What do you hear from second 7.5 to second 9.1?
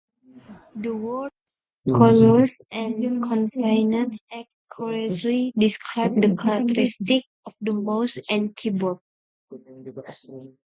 the mouse and keyboard.